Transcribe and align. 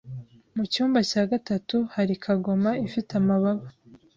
Mu 0.55 0.63
cyumba 0.71 0.99
cya 1.09 1.23
gatatu 1.31 1.77
hari 1.93 2.13
kagoma 2.23 2.71
ifite 2.87 3.11
amababa 3.21 3.65